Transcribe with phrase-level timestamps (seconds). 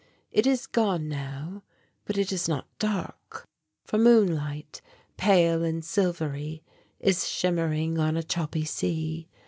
[0.31, 1.61] It is gone now,
[2.05, 3.47] but it is not dark,
[3.85, 4.81] for moonlight,
[5.15, 6.63] pale and silvery,
[6.99, 9.27] is shimmering on a choppy sea....